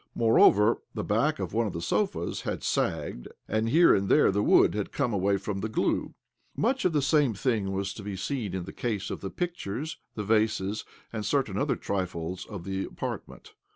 Moreover, 0.15 0.81
the 0.95 1.03
back 1.03 1.37
of 1.37 1.53
one 1.53 1.67
of 1.67 1.73
the 1.73 1.79
sofas 1.79 2.41
had 2.41 2.63
sagged, 2.63 3.27
and, 3.47 3.69
here 3.69 3.93
and 3.93 4.09
there, 4.09 4.31
the 4.31 4.41
wood 4.41 4.73
had 4.73 4.91
come 4.91 5.13
away 5.13 5.37
from 5.37 5.59
12 5.61 5.61
OBLOMOV 5.61 5.61
the 5.61 5.69
glue. 5.69 6.13
Much 6.57 6.81
the 6.81 7.03
same 7.03 7.35
thing 7.35 7.71
was 7.71 7.93
to 7.93 8.01
be 8.01 8.15
seen 8.15 8.55
in 8.55 8.63
the 8.63 8.73
case 8.73 9.11
of 9.11 9.21
the 9.21 9.29
pictures, 9.29 9.97
the 10.15 10.23
vases, 10.23 10.85
and 11.13 11.23
certain 11.23 11.55
other 11.55 11.75
trifles 11.75 12.47
of 12.47 12.63
the 12.63 12.83
apartment. 12.83 13.53